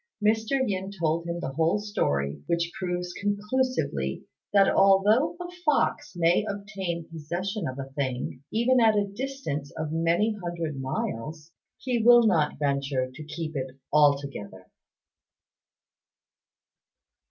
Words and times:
Mr. 0.19 0.59
Yin 0.67 0.89
told 0.91 1.27
him 1.27 1.39
the 1.39 1.53
whole 1.53 1.77
story, 1.77 2.41
which 2.47 2.71
proves 2.79 3.13
conclusively 3.13 4.23
that 4.51 4.67
although 4.67 5.35
a 5.39 5.45
fox 5.63 6.13
may 6.15 6.43
obtain 6.49 7.07
possession 7.07 7.67
of 7.67 7.77
a 7.77 7.87
thing, 7.91 8.41
even 8.51 8.79
at 8.79 8.95
a 8.97 9.05
distance 9.05 9.69
of 9.77 9.91
many 9.91 10.35
hundred 10.43 10.81
miles, 10.81 11.51
he 11.77 12.01
will 12.01 12.23
not 12.23 12.57
venture 12.57 13.11
to 13.13 13.23
keep 13.23 13.55
it 13.55 13.77
altogether. 13.93 14.65